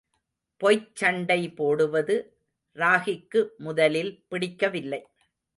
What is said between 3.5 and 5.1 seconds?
முதலில் பிடிக்கவில்லை.